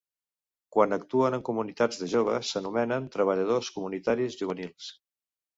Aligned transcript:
Quan 0.75 0.95
actuen 0.95 1.37
en 1.37 1.43
comunitats 1.49 2.01
de 2.03 2.09
joves, 2.15 2.53
s'anomenen 2.55 3.07
treballadors 3.17 3.73
comunitaris 3.77 4.39
juvenils. 4.41 4.91